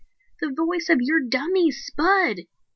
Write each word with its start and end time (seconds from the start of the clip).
The 0.39 0.49
voice 0.51 0.89
of 0.89 0.97
your 0.99 1.19
dummy, 1.21 1.69
Spud." 1.69 2.37